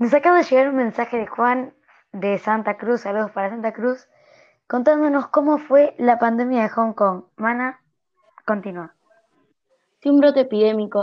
Nos 0.00 0.14
acaba 0.14 0.38
de 0.38 0.44
llegar 0.44 0.70
un 0.70 0.76
mensaje 0.76 1.18
de 1.18 1.26
Juan 1.26 1.74
de 2.12 2.38
Santa 2.38 2.78
Cruz, 2.78 3.02
saludos 3.02 3.32
para 3.32 3.50
Santa 3.50 3.74
Cruz, 3.74 4.08
contándonos 4.66 5.28
cómo 5.28 5.58
fue 5.58 5.94
la 5.98 6.18
pandemia 6.18 6.62
de 6.62 6.70
Hong 6.70 6.94
Kong. 6.94 7.24
Mana, 7.36 7.82
continúa. 8.46 8.94
Si 10.00 10.08
un 10.08 10.20
brote 10.20 10.40
epidémico 10.40 11.02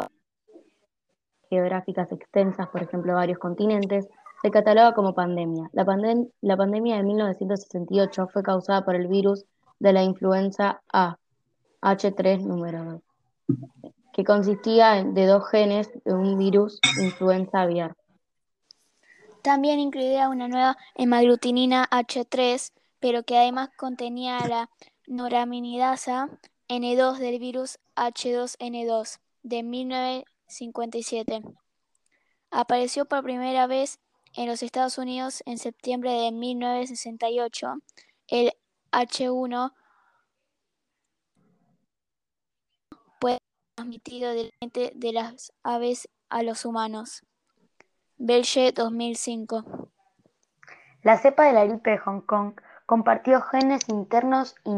geográficas 1.47 2.11
extensas, 2.11 2.69
por 2.69 2.81
ejemplo, 2.81 3.13
varios 3.13 3.37
continentes, 3.37 4.09
se 4.41 4.49
cataloga 4.49 4.95
como 4.95 5.13
pandemia. 5.13 5.69
La, 5.73 5.85
la 6.41 6.57
pandemia 6.57 6.97
de 6.97 7.03
1968 7.03 8.29
fue 8.29 8.41
causada 8.41 8.83
por 8.83 8.95
el 8.95 9.07
virus 9.07 9.45
de 9.77 9.93
la 9.93 10.01
influenza 10.01 10.81
A, 10.91 11.19
H3 11.83 12.39
número 12.41 12.83
2, 12.83 13.01
que 14.13 14.23
consistía 14.23 15.03
de 15.03 15.27
dos 15.27 15.47
genes 15.51 15.87
de 16.03 16.15
un 16.15 16.35
virus 16.39 16.79
influenza 16.99 17.61
aviar. 17.61 17.95
También 19.47 19.79
incluía 19.79 20.27
una 20.27 20.49
nueva 20.49 20.77
hemaglutinina 20.95 21.87
H3, 21.89 22.73
pero 22.99 23.23
que 23.23 23.37
además 23.37 23.69
contenía 23.77 24.45
la 24.45 24.69
noraminidasa 25.05 26.27
N2 26.67 27.17
del 27.17 27.39
virus 27.39 27.79
H2N2 27.95 29.19
de 29.43 29.63
1957. 29.63 31.43
Apareció 32.51 33.05
por 33.05 33.23
primera 33.23 33.67
vez 33.67 34.01
en 34.33 34.47
los 34.47 34.61
Estados 34.61 34.97
Unidos 34.97 35.41
en 35.45 35.59
septiembre 35.59 36.11
de 36.11 36.33
1968. 36.33 37.75
El 38.27 38.51
H1 38.91 39.73
puede 43.21 43.35
ser 43.35 43.43
transmitido 43.75 44.33
directamente 44.33 44.91
de 44.93 45.13
las 45.13 45.53
aves 45.63 46.09
a 46.27 46.43
los 46.43 46.65
humanos. 46.65 47.23
Belge 48.19 48.71
2005. 48.71 49.63
La 51.03 51.17
cepa 51.17 51.45
de 51.45 51.53
la 51.53 51.65
gripe 51.65 51.91
de 51.91 51.97
Hong 51.99 52.21
Kong 52.21 52.53
compartió 52.87 53.41
genes 53.41 53.87
internos 53.89 54.55
y 54.63 54.71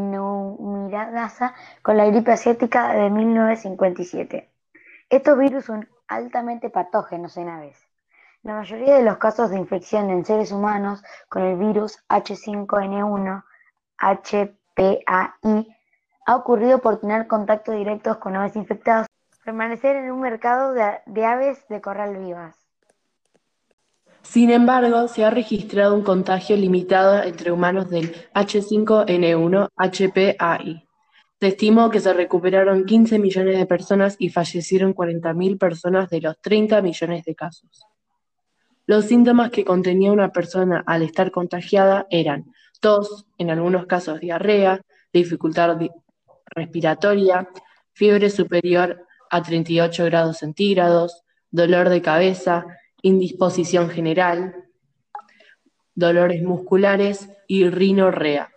con 1.81 1.97
la 1.97 2.05
gripe 2.05 2.33
asiática 2.33 2.93
de 2.93 3.09
1957. 3.09 4.49
Estos 5.09 5.37
virus 5.39 5.65
son 5.65 5.87
altamente 6.09 6.69
patógenos 6.69 7.37
en 7.37 7.47
aves. 7.47 7.77
La 8.43 8.55
mayoría 8.55 8.95
de 8.95 9.03
los 9.03 9.17
casos 9.17 9.51
de 9.51 9.57
infección 9.57 10.09
en 10.09 10.25
seres 10.25 10.51
humanos 10.51 11.01
con 11.29 11.43
el 11.43 11.57
virus 11.57 12.03
H5N1 12.09 13.43
HPAI 13.97 15.77
ha 16.25 16.35
ocurrido 16.35 16.79
por 16.79 16.99
tener 16.99 17.27
contacto 17.27 17.71
directos 17.71 18.17
con 18.17 18.35
aves 18.35 18.57
infectadas, 18.57 19.07
permanecer 19.45 19.95
en 19.95 20.11
un 20.11 20.19
mercado 20.19 20.73
de, 20.73 21.25
aves 21.25 21.65
de 21.69 21.79
corral 21.79 22.17
vivas. 22.17 22.68
Sin 24.21 24.51
embargo, 24.51 25.07
se 25.07 25.25
ha 25.25 25.29
registrado 25.29 25.95
un 25.95 26.03
contagio 26.03 26.55
limitado 26.55 27.23
entre 27.23 27.51
humanos 27.51 27.89
del 27.89 28.13
H5N1 28.33 29.69
HPAI. 29.75 30.87
Se 31.39 31.47
estimó 31.47 31.89
que 31.89 31.99
se 31.99 32.13
recuperaron 32.13 32.85
15 32.85 33.17
millones 33.17 33.57
de 33.57 33.65
personas 33.65 34.17
y 34.19 34.29
fallecieron 34.29 34.93
40.000 34.93 35.57
personas 35.57 36.09
de 36.09 36.21
los 36.21 36.39
30 36.41 36.81
millones 36.81 37.23
de 37.23 37.33
casos. 37.33 37.85
Los 38.85 39.05
síntomas 39.05 39.51
que 39.51 39.63
contenía 39.63 40.11
una 40.11 40.31
persona 40.31 40.83
al 40.85 41.03
estar 41.03 41.31
contagiada 41.31 42.07
eran 42.09 42.51
tos, 42.81 43.25
en 43.37 43.51
algunos 43.51 43.85
casos 43.85 44.19
diarrea, 44.19 44.81
dificultad 45.13 45.77
respiratoria, 46.47 47.47
fiebre 47.93 48.29
superior 48.29 49.05
a 49.29 49.41
38 49.41 50.05
grados 50.05 50.37
centígrados, 50.37 51.23
dolor 51.51 51.89
de 51.89 52.01
cabeza, 52.01 52.65
indisposición 53.01 53.89
general, 53.89 54.65
dolores 55.95 56.41
musculares 56.43 57.29
y 57.47 57.69
rinorrea. 57.69 58.51